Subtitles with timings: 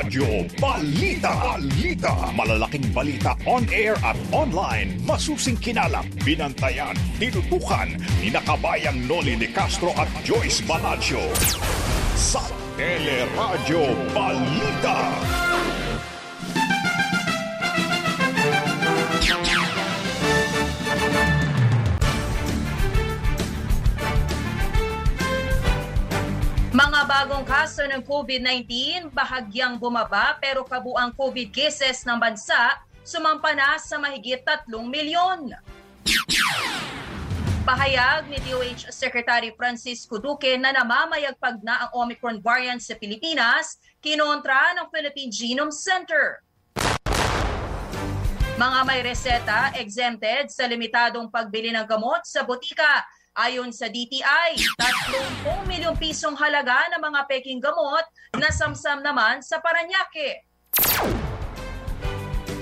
[0.00, 1.28] Radyo Balita.
[1.28, 2.32] Balita.
[2.32, 4.96] Malalaking balita on air at online.
[5.04, 11.20] Masusing kinalap, binantayan, tinutukan ni nakabayang Noli de Castro at Joyce Balancho.
[12.16, 12.40] Sa
[12.80, 14.96] Teleradyo Balita.
[15.20, 15.79] Mga
[27.10, 33.98] bagong kaso ng COVID-19 bahagyang bumaba pero kabuang COVID cases ng bansa sumampa na sa
[33.98, 35.50] mahigit 3 milyon.
[37.66, 44.78] Pahayag ni DOH Secretary Francisco Duque na namamayagpag na ang Omicron variant sa Pilipinas kinontra
[44.78, 46.46] ng Philippine Genome Center.
[48.54, 55.70] Mga may reseta exempted sa limitadong pagbili ng gamot sa botika Ayon sa DTI, 30
[55.70, 58.02] milyong pisong halaga ng mga peking gamot
[58.34, 60.50] na samsam naman sa Paranaque.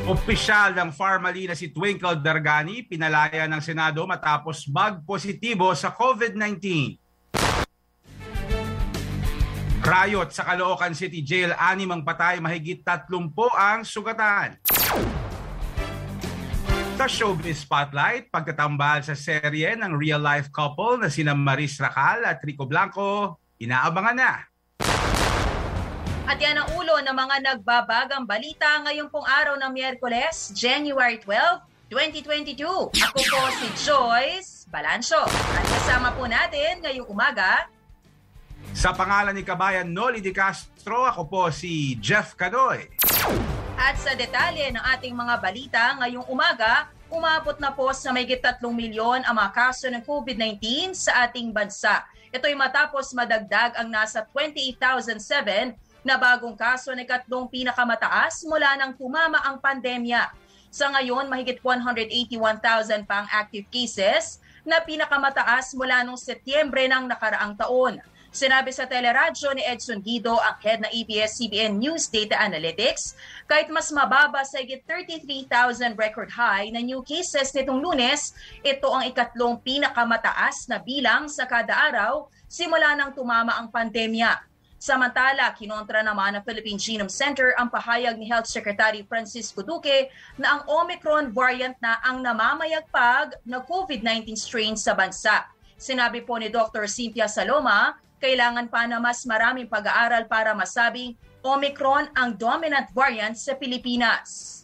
[0.05, 6.60] Opisyal ng Pharmaly na si Twinkle Dargani pinalaya ng Senado matapos mag-positibo sa COVID-19.
[9.80, 13.08] Riot sa Caloocan City Jail, anim ang patay, mahigit 30
[13.56, 14.60] ang sugatan.
[16.98, 22.66] Sa Showbiz Spotlight, pagkatambal sa serye ng real-life couple na sina Maris Racal at Rico
[22.66, 24.42] Blanco, inaabangan na.
[26.26, 31.62] At yan ang ulo ng mga nagbabagang balita ngayong pong araw ng Miyerkules, January 12,
[31.86, 32.66] 2022.
[32.91, 35.22] Ako po si Joyce Balancho.
[35.54, 37.70] At kasama po natin ngayong umaga,
[38.74, 42.91] Sa pangalan ni Kabayan Noli Di Castro, ako po si Jeff Canoy.
[43.78, 48.58] At sa detalye ng ating mga balita ngayong umaga, umabot na po sa may 3
[48.58, 52.02] milyon ang mga kaso ng COVID-19 sa ating bansa.
[52.34, 59.47] Ito'y matapos madagdag ang nasa 28,007 na bagong kaso na ikatlong pinakamataas mula nang tumama
[59.47, 60.26] ang pandemya.
[60.74, 67.54] Sa ngayon, mahigit 181,000 pa ang active cases na pinakamataas mula noong Setyembre ng nakaraang
[67.54, 68.03] taon.
[68.28, 73.16] Sinabi sa teleradyo ni Edson Guido, ang head na ABS-CBN News Data Analytics,
[73.49, 79.09] kahit mas mababa sa higit 33,000 record high na new cases nitong lunes, ito ang
[79.09, 84.37] ikatlong pinakamataas na bilang sa kada araw simula nang tumama ang pandemya.
[84.77, 90.60] Samantala, kinontra naman ng Philippine Genome Center ang pahayag ni Health Secretary Francisco Duque na
[90.60, 95.49] ang Omicron variant na ang namamayagpag na COVID-19 strain sa bansa.
[95.81, 96.87] Sinabi po ni Dr.
[96.87, 103.54] Cynthia Saloma, kailangan pa na mas maraming pag-aaral para masabing Omicron ang dominant variant sa
[103.54, 104.62] Pilipinas.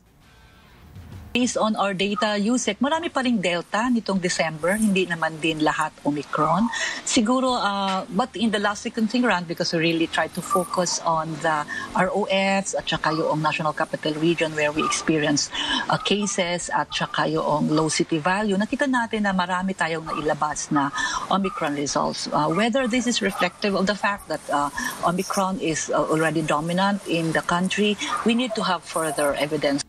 [1.34, 5.90] Based on our data, Yusek, marami pa ring Delta nitong December, hindi naman din lahat
[6.06, 6.70] Omicron.
[7.02, 11.34] Siguro, uh, but in the last sequencing round, because we really tried to focus on
[11.42, 11.66] the
[11.98, 15.50] ROFs at saka yung National Capital Region where we experience
[15.90, 20.94] uh, cases at saka yung low city value, nakita natin na marami tayong nailabas na
[21.34, 22.30] Omicron results.
[22.30, 24.70] Uh, whether this is reflective of the fact that uh,
[25.02, 29.83] Omicron is uh, already dominant in the country, we need to have further evidence.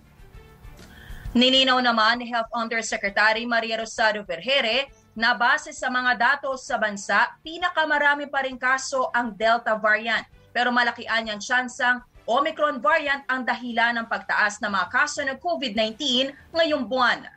[1.36, 4.88] Nilinaw naman ni Health Undersecretary Maria Rosario Vergere
[5.20, 10.24] na base sa mga datos sa bansa, pinakamarami pa rin kaso ang Delta variant.
[10.56, 16.32] Pero malaki ang tsansang Omicron variant ang dahilan ng pagtaas ng mga kaso ng COVID-19
[16.56, 17.28] ngayong buwan.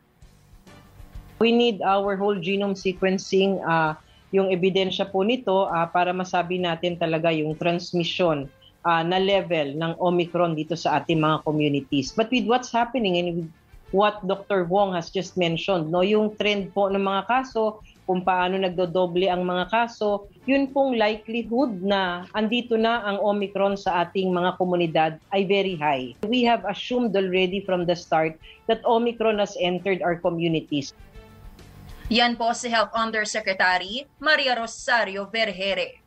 [1.43, 3.99] We need our whole genome sequencing, uh,
[4.31, 8.47] yung ebidensya po nito uh, para masabi natin talaga yung transmission
[8.87, 12.15] uh, na level ng Omicron dito sa ating mga communities.
[12.15, 13.51] But with what's happening and with
[13.91, 14.69] what Dr.
[14.69, 19.45] Wong has just mentioned, no, yung trend po ng mga kaso, kung paano nagdodoble ang
[19.45, 25.45] mga kaso, yun pong likelihood na andito na ang Omicron sa ating mga komunidad ay
[25.45, 26.17] very high.
[26.25, 30.97] We have assumed already from the start that Omicron has entered our communities.
[32.09, 36.01] Yan po si Health Undersecretary Maria Rosario Vergere.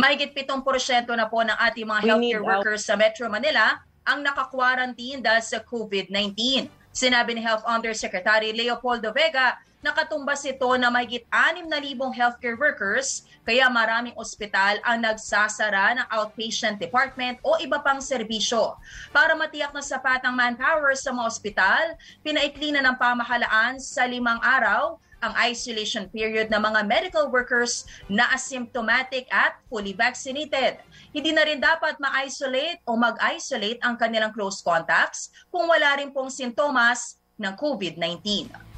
[0.00, 0.64] Mahigit 7%
[1.12, 3.76] na po ng ating mga healthcare workers sa Metro Manila
[4.10, 6.66] ang naka-quarantine dahil sa COVID-19.
[6.90, 11.70] Sinabi ni Health Undersecretary Leopoldo Vega, nakatumbas ito na mahigit 6,000
[12.12, 18.76] healthcare workers kaya maraming ospital ang nagsasara ng outpatient department o iba pang serbisyo.
[19.14, 21.84] Para matiyak na sapat ang manpower sa mga ospital,
[22.20, 28.28] pinaikli na ng pamahalaan sa limang araw ang isolation period ng mga medical workers na
[28.32, 30.80] asymptomatic at fully vaccinated.
[31.12, 36.32] Hindi na rin dapat ma-isolate o mag-isolate ang kanilang close contacts kung wala rin pong
[36.32, 38.69] sintomas ng COVID-19.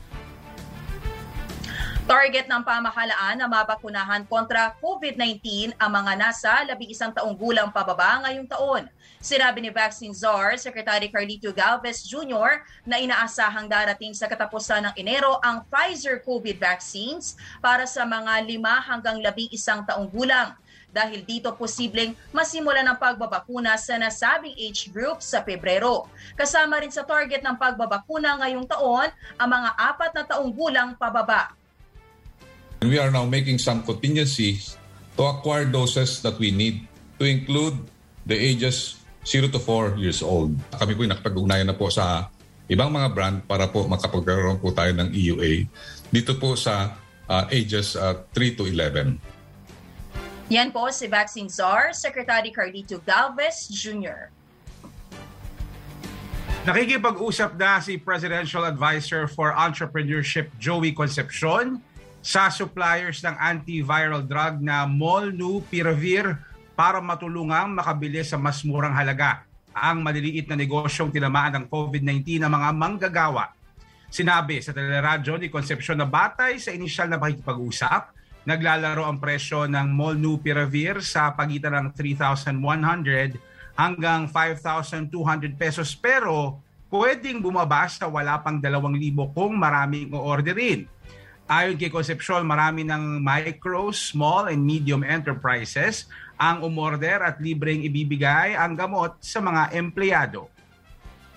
[2.03, 8.27] Target ng pamahalaan na mabakunahan kontra COVID-19 ang mga nasa labing isang taong gulang pababa
[8.27, 8.91] ngayong taon.
[9.23, 12.67] Sinabi ni Vaccine Czar, Secretary Carlito Galvez Jr.
[12.83, 18.83] na inaasahang darating sa katapusan ng Enero ang Pfizer COVID vaccines para sa mga lima
[18.83, 20.59] hanggang labing isang taong gulang.
[20.91, 26.11] Dahil dito posibleng masimula ng pagbabakuna sa nasabing age group sa Pebrero.
[26.35, 29.07] Kasama rin sa target ng pagbabakuna ngayong taon
[29.39, 31.62] ang mga apat na taong gulang pababa.
[32.83, 34.75] We are now making some contingencies
[35.15, 36.83] to acquire doses that we need
[37.19, 37.79] to include
[38.27, 40.59] the ages 0 to 4 years old.
[40.75, 42.27] Kami po nakapag-ugnayan na po sa
[42.67, 45.71] ibang mga brand para po makapagkaroon po tayo ng EUA
[46.11, 46.99] dito po sa
[47.31, 49.15] uh, ages uh, 3 to 11.
[50.51, 54.35] Yan po si Vaccine Czar, Secretary Carlito Galvez Jr.
[56.67, 61.79] Nakikipag-usap na si Presidential Advisor for Entrepreneurship Joey Concepcion
[62.23, 66.39] sa suppliers ng antiviral drug na Molnupiravir
[66.73, 72.53] para matulungang makabili sa mas murang halaga ang maliliit na negosyong tinamaan ng COVID-19 ng
[72.53, 73.51] mga manggagawa.
[74.13, 78.13] Sinabi sa teleradyo ni Concepcion na batay sa inisyal na pakikipag-usap,
[78.45, 82.53] naglalaro ang presyo ng Molnupiravir sa pagitan ng 3,100
[83.73, 85.09] hanggang 5,200
[85.57, 86.61] pesos pero
[86.93, 90.85] pwedeng bumaba sa wala pang 2,000 kung maraming o-orderin.
[91.53, 96.09] Ayon kay Concepcion, marami ng micro, small, and medium enterprises
[96.41, 100.49] ang umorder at libreng ibibigay ang gamot sa mga empleyado.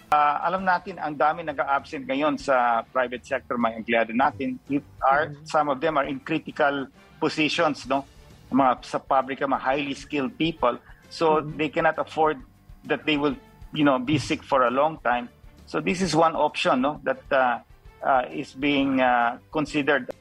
[0.08, 4.56] Uh, alam natin ang dami nag-absent ngayon sa private sector mga empleyado natin.
[4.72, 5.52] It are, mm-hmm.
[5.52, 6.88] Some of them are in critical
[7.20, 8.08] positions, no?
[8.56, 10.80] Mga sa pabrika, mga highly skilled people.
[11.12, 11.60] So mm-hmm.
[11.60, 12.40] they cannot afford
[12.88, 13.36] that they will,
[13.76, 15.28] you know, be sick for a long time.
[15.68, 17.04] So this is one option, no?
[17.04, 17.65] That uh,
[18.06, 20.14] uh, is being uh, considered.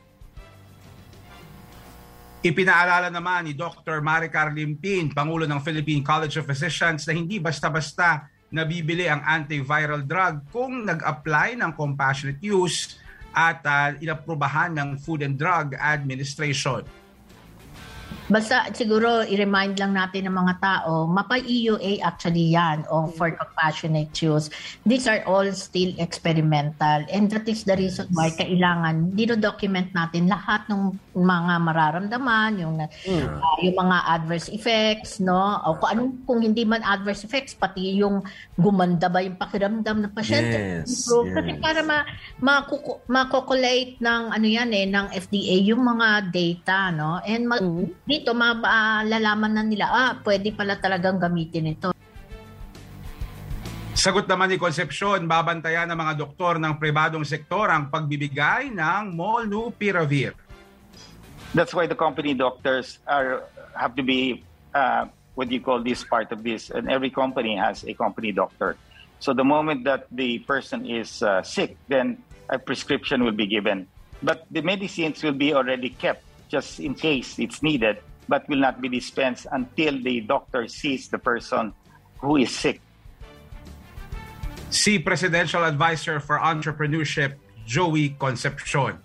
[2.44, 4.04] Ipinaalala naman ni Dr.
[4.04, 10.44] Maricar Limpin, Pangulo ng Philippine College of Physicians na hindi basta-basta nabibili ang antiviral drug
[10.52, 13.00] kung nag-apply ng compassionate use
[13.32, 17.03] at uh, inaprubahan ng Food and Drug Administration.
[18.24, 24.48] Basta siguro i-remind lang natin ng mga tao, mapa-EUA actually yan o for compassionate use.
[24.88, 30.64] These are all still experimental and that is the reason why kailangan dino-document natin lahat
[30.72, 33.28] ng mga mararamdaman, yung mm.
[33.28, 35.60] uh, yung mga adverse effects, no?
[35.68, 38.24] O kung anong kung hindi man adverse effects, pati yung
[38.56, 40.80] gumanda ba yung pakiramdam ng pasyente.
[40.80, 41.36] Yes, so, yes.
[41.36, 42.08] Kasi para ma
[43.04, 47.20] makokolate ng ano yan eh ng FDA yung mga data, no?
[47.20, 51.92] And ma- mm dito malalaman na nila, ah, pwede pala talagang gamitin ito.
[53.92, 60.32] Sagot naman ni Concepcion, babantayan ng mga doktor ng pribadong sektor ang pagbibigay ng Molnupiravir.
[61.52, 63.44] That's why the company doctors are
[63.76, 64.40] have to be
[64.72, 65.04] uh,
[65.36, 68.80] what do you call this part of this, and every company has a company doctor.
[69.20, 73.84] So the moment that the person is uh, sick, then a prescription will be given.
[74.24, 77.98] But the medicines will be already kept just in case it's needed,
[78.28, 81.72] but will not be dispensed until the doctor sees the person
[82.20, 82.80] who is sick.
[84.72, 88.98] Si Presidential Advisor for Entrepreneurship, Joey Concepcion.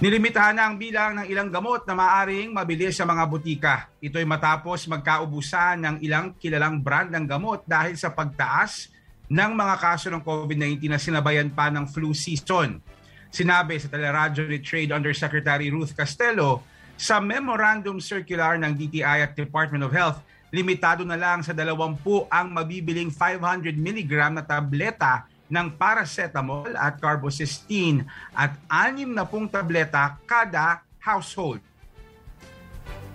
[0.00, 3.76] Nilimitahan na ang bilang ng ilang gamot na maaring mabili sa mga butika.
[4.00, 8.88] Ito'y matapos magkaubusan ng ilang kilalang brand ng gamot dahil sa pagtaas
[9.28, 12.80] ng mga kaso ng COVID-19 na sinabayan pa ng flu season.
[13.28, 16.64] Sinabi sa teleradyo ni Trade Undersecretary Ruth Castello
[17.00, 20.20] sa memorandum circular ng DTI at Department of Health,
[20.52, 21.96] limitado na lang sa 20
[22.28, 28.04] ang mabibiling 500 mg na tableta ng paracetamol at carbocysteine
[28.36, 29.16] at 60
[29.48, 31.64] tableta kada household.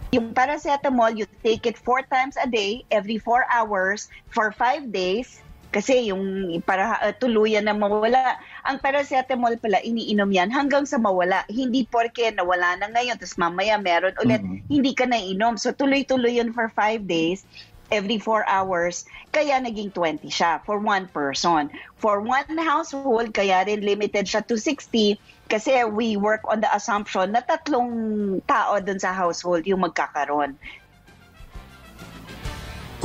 [0.10, 5.46] Yung paracetamol, you take it four times a day, every four hours, for five days.
[5.70, 8.40] Kasi yung para uh, tuluyan na mawala.
[8.66, 11.46] Ang paracetamol pala, iniinom yan hanggang sa mawala.
[11.46, 14.66] Hindi porke nawala na ngayon, tapos mamaya meron ulit, mm-hmm.
[14.66, 15.56] hindi ka na inom.
[15.62, 17.46] So tuloy-tuloy yun for five days
[17.94, 21.70] every 4 hours, kaya naging 20 siya for one person.
[22.02, 27.38] For one household, kaya rin limited siya to 60 kasi we work on the assumption
[27.38, 30.58] na tatlong tao dun sa household yung magkakaroon.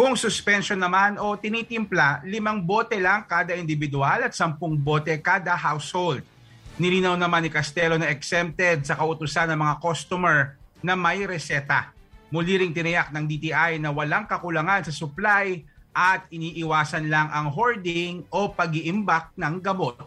[0.00, 6.24] Kung suspension naman o tinitimpla, limang bote lang kada individual at sampung bote kada household.
[6.80, 11.92] Nilinaw naman ni Castelo na exempted sa kautusan ng mga customer na may reseta.
[12.32, 15.60] Muli ring tiniyak ng DTI na walang kakulangan sa supply
[15.92, 20.00] at iniiwasan lang ang hoarding o pag-iimbak ng gamot.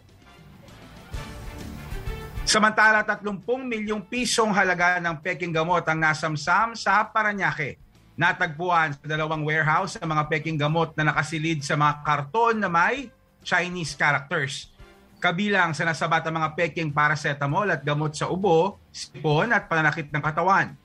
[2.50, 7.93] Samantala, 30 milyong pisong halaga ng peking gamot ang nasamsam sa Paranaque.
[8.14, 13.10] Natagpuan sa dalawang warehouse ang mga peking gamot na nakasilid sa mga karton na may
[13.42, 14.70] Chinese characters.
[15.18, 20.22] Kabilang sa nasabat ang mga peking paracetamol at gamot sa ubo, sipon at pananakit ng
[20.22, 20.78] katawan.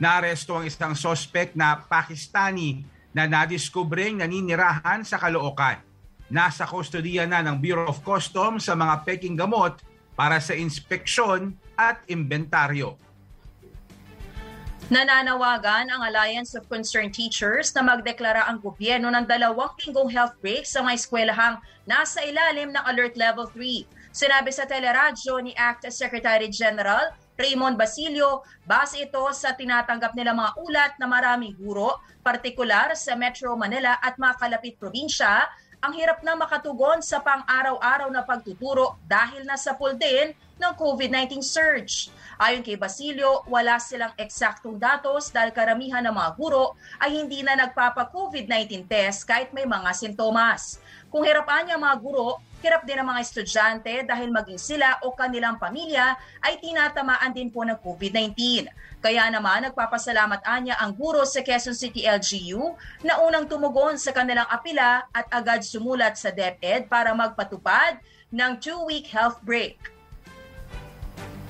[0.00, 2.80] Naaresto ang isang sospek na Pakistani
[3.12, 5.84] na nadiskubring naninirahan sa Caloocan.
[6.32, 9.82] Nasa kustodiya na ng Bureau of Customs sa mga peking gamot
[10.16, 12.96] para sa inspeksyon at inventaryo.
[14.90, 20.66] Nananawagan ang Alliance of Concerned Teachers na magdeklara ang gobyerno ng dalawang linggong health break
[20.66, 23.86] sa mga eskwelahang nasa ilalim ng Alert Level 3.
[24.10, 30.58] Sinabi sa teleradyo ni ACT Secretary General Raymond Basilio, base ito sa tinatanggap nila mga
[30.58, 35.46] ulat na maraming guro, partikular sa Metro Manila at mga kalapit probinsya,
[35.80, 42.10] ang hirap na makatugon sa pang-araw-araw na pagtuturo dahil nasa pool din ng COVID-19 surge.
[42.40, 47.52] Ayon kay Basilio, wala silang eksaktong datos dahil karamihan ng mga guro ay hindi na
[47.52, 50.80] nagpapa-COVID-19 test kahit may mga sintomas.
[51.12, 55.60] Kung hirapan niya mga guro, hirap din ang mga estudyante dahil maging sila o kanilang
[55.60, 58.32] pamilya ay tinatamaan din po ng COVID-19.
[59.04, 62.72] Kaya naman nagpapasalamat anya ang guro sa Quezon City LGU
[63.04, 68.00] na unang tumugon sa kanilang apila at agad sumulat sa DepEd para magpatupad
[68.32, 69.99] ng two-week health break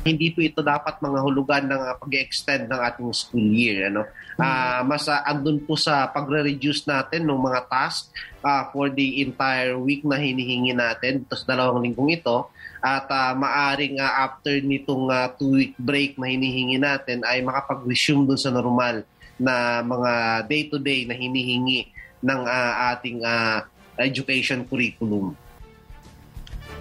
[0.00, 4.08] hindi po ito dapat mga hulugan ng uh, pag-extend ng ating school year ano
[4.40, 8.08] uh, mas uh, andun po sa pagre-reduce natin ng mga task
[8.40, 12.48] uh, for the entire week na hinihingi natin tapos dalawang linggong ito
[12.80, 18.24] at uh, maaring uh, after nitong uh, two week break na hinihingi natin ay makapag-resume
[18.24, 19.04] dun sa normal
[19.36, 20.12] na mga
[20.48, 23.64] day to day na hinihingi ng uh, ating uh,
[24.00, 25.36] education curriculum.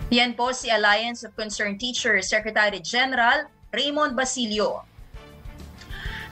[0.10, 4.82] Yan po si Alliance of Concerned Teachers Secretary General Raymond Basilio.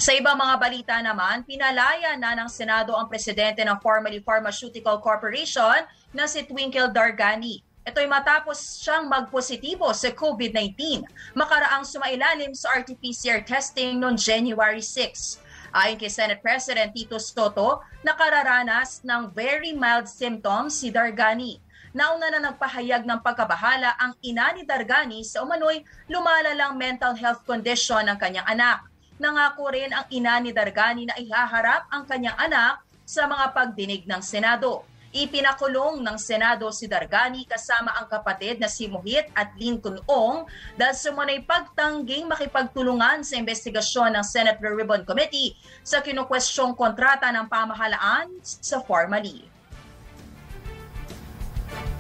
[0.02, 5.86] Sa ibang mga balita naman, pinalaya na ng Senado ang presidente ng Formerly Pharmaceutical Corporation
[6.10, 7.62] na si Twinkle Dargani.
[7.86, 11.06] Ito'y matapos siyang magpositibo sa COVID-19,
[11.38, 15.38] makaraang sumailalim sa RT-PCR testing noong January 6.
[15.78, 21.62] Ayon kay Senate President Tito Soto, nakararanas ng very mild symptoms si Dargani
[21.98, 28.06] nauna na nagpahayag ng pagkabahala ang ina ni Dargani sa umano'y lumalalang mental health condition
[28.06, 28.86] ng kanyang anak.
[29.18, 34.22] Nangako rin ang ina ni Dargani na ihaharap ang kanyang anak sa mga pagdinig ng
[34.22, 34.86] Senado.
[35.10, 40.46] Ipinakulong ng Senado si Dargani kasama ang kapatid na si Muhit at Lincoln Ong
[40.78, 48.30] dahil sumunay pagtangging makipagtulungan sa investigasyon ng Senate Ribbon Committee sa kinukwestyong kontrata ng pamahalaan
[48.46, 49.57] sa Formally.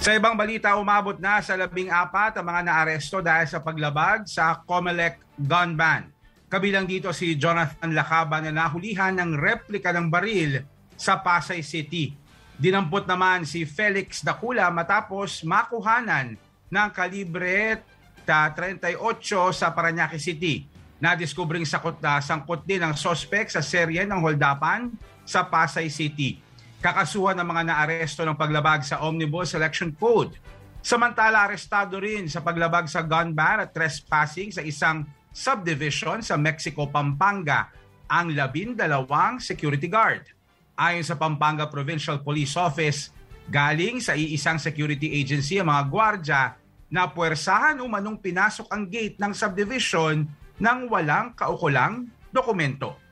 [0.07, 4.55] Sa ibang balita, umabot na sa labing apat ang mga naaresto dahil sa paglabag sa
[4.63, 6.07] Comelec gun ban.
[6.47, 10.63] Kabilang dito si Jonathan Lacaban na nahulihan ng replika ng baril
[10.95, 12.15] sa Pasay City.
[12.55, 16.39] Dinampot naman si Felix Dakula matapos makuhanan
[16.71, 17.83] ng kalibre
[18.23, 18.95] 38
[19.51, 20.71] sa Paranaque City.
[21.03, 24.87] Nadiskubring sakot na sangkot din ang sospek sa serye ng holdapan
[25.27, 26.46] sa Pasay City
[26.77, 30.37] kakasuhan ng mga naaresto ng paglabag sa Omnibus Election Code.
[30.85, 35.03] Samantala, arestado rin sa paglabag sa gun ban at trespassing sa isang
[35.33, 37.69] subdivision sa Mexico, Pampanga
[38.07, 40.23] ang labindalawang security guard.
[40.77, 43.11] Ayon sa Pampanga Provincial Police Office,
[43.49, 46.41] galing sa iisang security agency ang mga gwardya
[46.87, 50.23] na puwersahan umanong pinasok ang gate ng subdivision
[50.57, 53.06] ng walang kaukulang dokumento.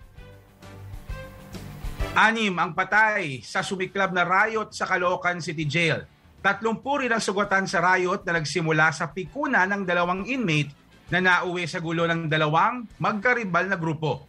[2.16, 6.08] Anim ang patay sa sumiklab na riot sa Caloocan City Jail.
[6.40, 10.72] Tatlong puri ng sugatan sa riot na nagsimula sa pikuna ng dalawang inmate
[11.12, 14.24] na nauwi sa gulo ng dalawang magkaribal na grupo.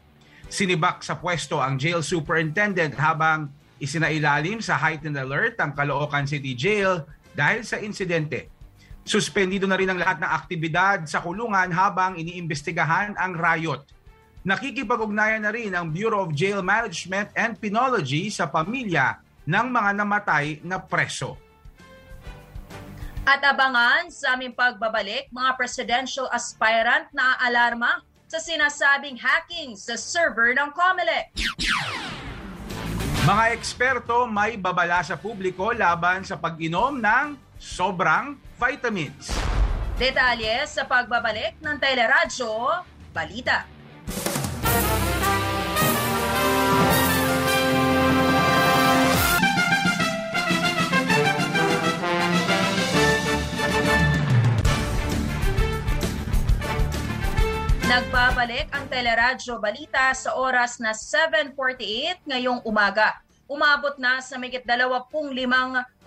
[0.51, 7.07] Sinibak sa pwesto ang jail superintendent habang isinailalim sa heightened alert ang Caloocan City Jail
[7.39, 8.51] dahil sa insidente.
[9.07, 13.87] Suspendido na rin ang lahat ng aktibidad sa kulungan habang iniimbestigahan ang riot.
[14.47, 20.63] Nakikipag-ugnayan na rin ang Bureau of Jail Management and Penology sa pamilya ng mga namatay
[20.63, 21.35] na preso.
[23.27, 30.55] At abangan sa aming pagbabalik, mga presidential aspirant na alarma sa sinasabing hacking sa server
[30.55, 31.35] ng COMELEC.
[33.27, 39.27] Mga eksperto may babala sa publiko laban sa pag-inom ng sobrang vitamins.
[39.99, 43.76] Detalye sa pagbabalik ng Teleradyo Balita.
[58.47, 63.19] Nagbabalik ang Teleradyo Balita sa oras na 7.48 ngayong umaga.
[63.51, 65.03] Umabot na sa migit 25 o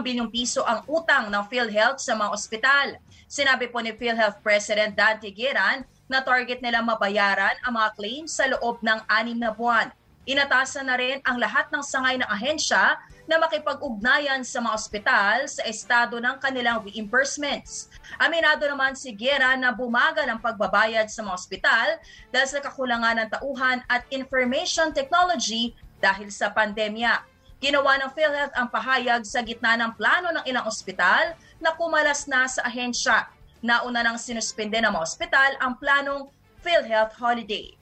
[0.00, 2.86] bilyong piso ang utang ng PhilHealth sa mga ospital.
[3.28, 8.48] Sinabi po ni PhilHealth President Dante Giran na target nila mabayaran ang mga claims sa
[8.48, 9.92] loob ng anim na buwan.
[10.24, 15.64] Inatasan na rin ang lahat ng sangay ng ahensya na makipag-ugnayan sa mga ospital sa
[15.64, 17.88] estado ng kanilang reimbursements.
[18.20, 21.88] Aminado naman si Gera na bumagal ang pagbabayad sa mga ospital
[22.28, 25.72] dahil sa kakulangan ng tauhan at information technology
[26.04, 27.24] dahil sa pandemya.
[27.64, 32.44] Ginawa ng PhilHealth ang pahayag sa gitna ng plano ng ilang ospital na kumalas na
[32.44, 33.24] sa ahensya.
[33.64, 36.28] Nauna nang sinuspende ng mga ospital ang planong
[36.60, 37.72] PhilHealth Holiday.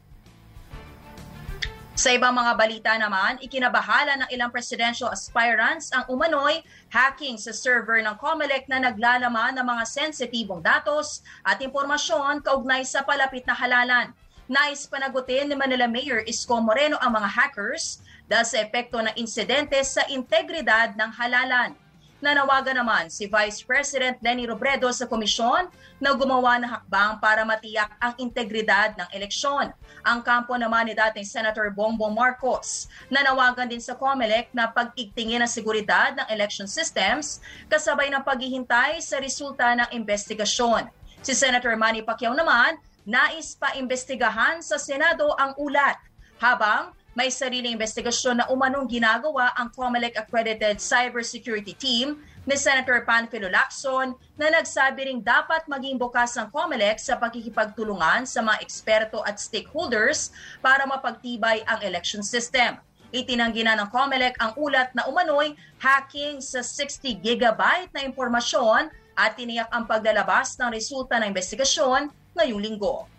[1.92, 8.00] Sa ibang mga balita naman, ikinabahala ng ilang presidential aspirants ang umano'y hacking sa server
[8.00, 14.08] ng COMELEC na naglalaman ng mga sensitibong datos at impormasyon kaugnay sa palapit na halalan.
[14.48, 19.76] Nais panagutin ni Manila Mayor Isko Moreno ang mga hackers dahil sa epekto ng insidente
[19.84, 21.76] sa integridad ng halalan.
[22.22, 25.66] Nanawagan naman si Vice President Lenny Robredo sa komisyon
[25.98, 29.74] na gumawa ng hakbang para matiyak ang integridad ng eleksyon.
[30.06, 35.50] Ang kampo naman ni dating Senator Bongbong Marcos nanawagan din sa COMELEC na pag-igtingin ang
[35.50, 40.86] seguridad ng election systems kasabay ng paghihintay sa resulta ng investigasyon.
[41.26, 45.98] Si Senator Manny Pacquiao naman nais pa imbestigahan sa Senado ang ulat
[46.38, 52.16] habang may sariling investigasyon na umanong ginagawa ang COMELEC accredited cybersecurity team
[52.48, 58.40] ni Senator Panfilo Lacson na nagsabi ring dapat maging bukas ang COMELEC sa pakikipagtulungan sa
[58.40, 60.32] mga eksperto at stakeholders
[60.64, 62.80] para mapagtibay ang election system.
[63.12, 65.52] Itinanggi na ng COMELEC ang ulat na umano'y
[65.84, 72.60] hacking sa 60 gigabyte na impormasyon at tiniyak ang paglalabas ng resulta ng investigasyon ngayong
[72.64, 73.11] linggo.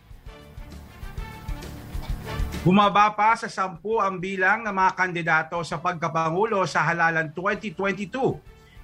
[2.64, 8.16] Bumaba pa sa sampu ang bilang ng mga kandidato sa pagkapangulo sa halalan 2022.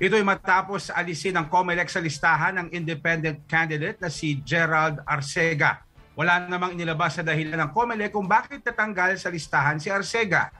[0.03, 5.79] Ito ay matapos alisin ng COMELEC sa listahan ng independent candidate na si Gerald Arcega.
[6.11, 10.51] Wala namang inilabas sa dahilan ng COMELEC kung bakit natanggal sa listahan si Arcega.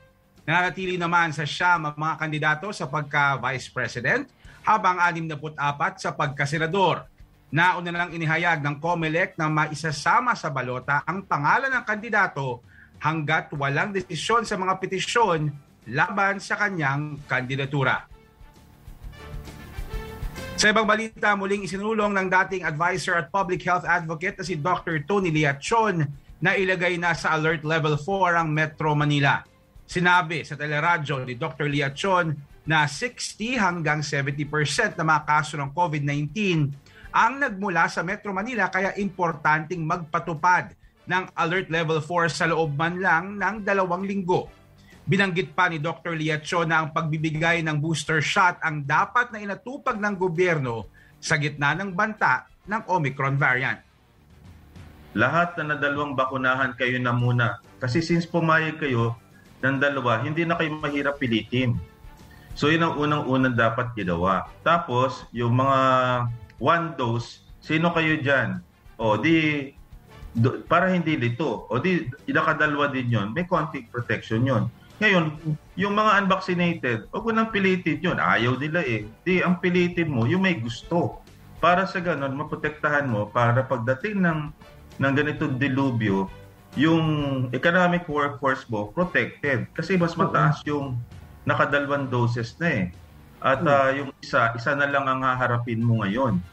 [0.48, 4.32] Nanatili naman sa siyam ang mga kandidato sa pagka-vice president
[4.63, 5.60] habang 64
[6.00, 7.04] sa pagkasenador.
[7.52, 12.63] Nauna na lang inihayag ng COMELEC na maisasama sa balota ang pangalan ng kandidato
[13.00, 15.50] hanggat walang desisyon sa mga petisyon
[15.90, 18.06] laban sa kanyang kandidatura.
[20.60, 25.08] Sa ibang balita, muling isinulong ng dating advisor at public health advocate na si Dr.
[25.08, 26.04] Tony Liachon
[26.44, 29.40] na ilagay na sa alert level 4 ang Metro Manila.
[29.88, 31.72] Sinabi sa teleradyo ni Dr.
[31.72, 32.36] Liachon
[32.68, 36.36] na 60 hanggang 70% ng mga kaso ng COVID-19
[37.10, 40.78] ang nagmula sa Metro Manila kaya importanteng magpatupad
[41.10, 44.45] ng Alert Level 4 sa loob man lang ng dalawang linggo.
[45.10, 46.13] Binanggit pa ni Dr.
[46.13, 50.86] Liacho na ang pagbibigay ng booster shot ang dapat na inatupag ng gobyerno
[51.17, 53.82] sa gitna ng banta ng Omicron variant.
[55.17, 57.58] Lahat na nadalawang bakunahan kayo na muna.
[57.82, 59.17] Kasi since pumayag kayo
[59.65, 61.82] ng dalawa, hindi na kayo mahirap pilitin.
[62.54, 64.45] So yun ang unang-unang dapat ginawa.
[64.62, 65.80] Tapos, yung mga
[66.62, 68.62] one dose, sino kayo dyan?
[69.00, 69.72] O di
[70.36, 71.65] do, para hindi lito.
[71.70, 75.39] O di, nakadalwa din yon may konting protection yon Ngayon,
[75.80, 78.20] yung mga unvaccinated, huwag mo nang pilitin yun.
[78.20, 79.08] Ayaw nila eh.
[79.24, 81.24] Di, ang pilitin mo, yung may gusto.
[81.63, 84.39] Para sa ganun, maprotektahan mo para pagdating ng,
[85.00, 86.28] ng ganitong dilubyo,
[86.76, 89.72] yung economic workforce mo protected.
[89.72, 91.00] Kasi mas mataas yung
[91.48, 92.86] nakadalwan doses na eh.
[93.39, 96.44] At uh, yung isa, isa na lang ang haharapin mo ngayon.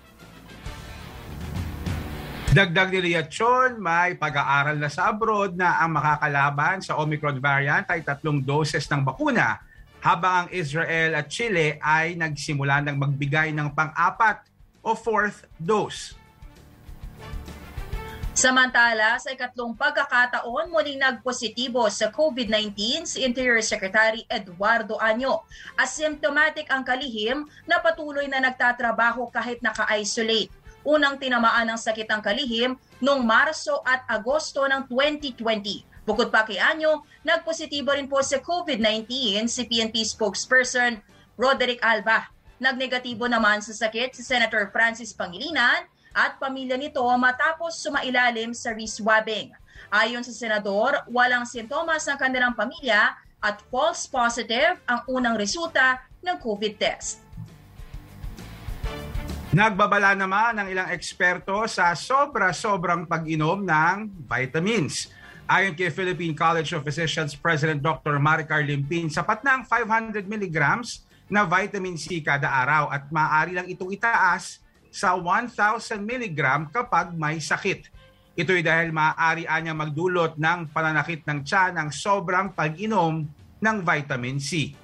[2.57, 8.01] Dagdag ni Liachon, may pag-aaral na sa abroad na ang makakalaban sa Omicron variant ay
[8.01, 9.61] tatlong doses ng bakuna
[10.01, 14.49] habang ang Israel at Chile ay nagsimula ng magbigay ng pang-apat
[14.81, 16.16] o fourth dose.
[18.33, 25.45] Samantala, sa ikatlong pagkakataon, muling nagpositibo sa COVID-19 si Interior Secretary Eduardo Anyo.
[25.77, 32.79] Asymptomatic ang kalihim na patuloy na nagtatrabaho kahit naka-isolate unang tinamaan ng sakit ang kalihim
[33.03, 36.07] noong Marso at Agosto ng 2020.
[36.07, 39.11] Bukod pa kay Anyo, nagpositibo rin po sa COVID-19
[39.51, 41.03] si PNP spokesperson
[41.35, 42.31] Roderick Alba.
[42.62, 49.51] Nagnegatibo naman sa sakit si Senator Francis Pangilinan at pamilya nito matapos sumailalim sa reswabbing.
[49.90, 56.38] Ayon sa senador, walang sintomas ng kanilang pamilya at false positive ang unang resulta ng
[56.38, 57.26] COVID test.
[59.57, 65.09] Nagbabala naman ng ilang eksperto sa sobra-sobrang pag-inom ng vitamins.
[65.49, 68.21] Ayon kay Philippine College of Physicians President Dr.
[68.21, 70.59] Maricar Limpin, sapat na ang 500 mg
[71.33, 74.61] na vitamin C kada araw at maaari lang itong itaas
[74.92, 77.88] sa 1,000 mg kapag may sakit.
[78.37, 83.25] Ito'y dahil maaari niya magdulot ng pananakit ng tiyan ng sobrang pag-inom
[83.57, 84.77] ng vitamin C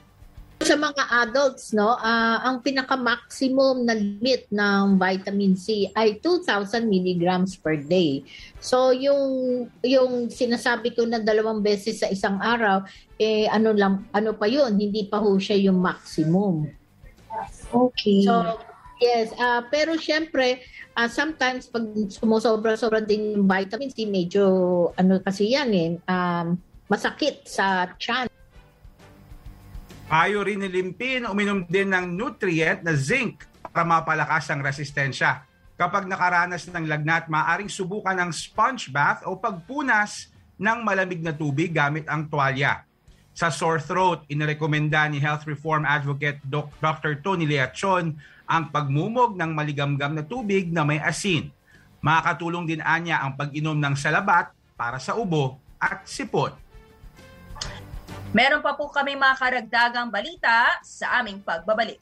[0.73, 7.61] sa mga adults, no, uh, ang pinaka-maximum na limit ng vitamin C ay 2,000 milligrams
[7.61, 8.25] per day.
[8.57, 9.21] So, yung,
[9.85, 12.89] yung sinasabi ko na dalawang beses sa isang araw,
[13.21, 16.73] eh, ano, lang, ano pa yun, hindi pa ho siya yung maximum.
[17.69, 18.25] Okay.
[18.25, 18.57] So,
[18.97, 20.65] yes, uh, pero syempre,
[20.97, 21.85] uh, sometimes pag
[22.17, 26.57] sumusobra-sobra din yung vitamin C, medyo, ano kasi yan eh, um,
[26.89, 28.32] masakit sa tiyan.
[30.13, 30.69] Payo rin ni
[31.25, 35.49] uminom din ng nutrient na zinc para mapalakas ang resistensya.
[35.81, 40.29] Kapag nakaranas ng lagnat, maaring subukan ng sponge bath o pagpunas
[40.61, 42.85] ng malamig na tubig gamit ang tuwalya.
[43.33, 47.25] Sa sore throat, inirekomenda ni Health Reform Advocate Dr.
[47.25, 48.13] Tony Leachon
[48.45, 51.49] ang pagmumog ng maligamgam na tubig na may asin.
[52.05, 56.62] Makakatulong din anya ang pag-inom ng salabat para sa ubo at sipot.
[58.33, 62.01] Meron pa po kami mga karagdagang balita sa aming pagbabalik.